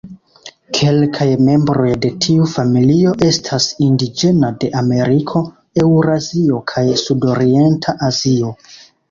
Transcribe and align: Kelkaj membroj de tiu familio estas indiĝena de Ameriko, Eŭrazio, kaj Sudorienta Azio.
Kelkaj 0.77 1.25
membroj 1.49 1.91
de 2.05 2.09
tiu 2.25 2.47
familio 2.53 3.11
estas 3.27 3.67
indiĝena 3.89 4.51
de 4.65 4.71
Ameriko, 4.81 5.43
Eŭrazio, 5.85 6.65
kaj 6.75 6.85
Sudorienta 7.05 7.97
Azio. 8.11 8.53